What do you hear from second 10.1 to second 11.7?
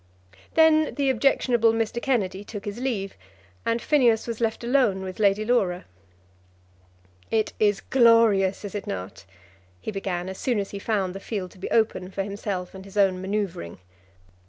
as soon as he found the field to be